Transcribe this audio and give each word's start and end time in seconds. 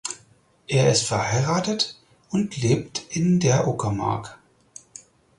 Er 0.65 0.91
ist 0.91 1.05
verheiratet 1.05 1.95
und 2.31 2.57
lebt 2.57 3.05
in 3.11 3.39
der 3.39 3.67
Uckermark. 3.67 4.39